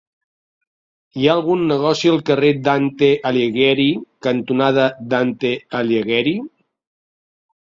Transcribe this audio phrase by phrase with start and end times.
[1.17, 3.87] Hi ha algun negoci al carrer Dante Alighieri
[4.29, 6.35] cantonada Dante Alighieri?